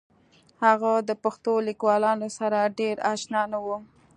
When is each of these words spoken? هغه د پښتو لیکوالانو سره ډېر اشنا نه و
هغه 0.65 0.93
د 1.09 1.11
پښتو 1.23 1.53
لیکوالانو 1.67 2.27
سره 2.37 2.59
ډېر 2.79 2.95
اشنا 3.13 3.41
نه 3.51 3.59
و 3.65 3.67